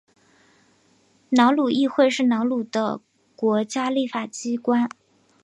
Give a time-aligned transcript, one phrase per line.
[1.29, 3.01] 瑙鲁议会是瑙鲁的
[3.35, 4.89] 国家立法机关。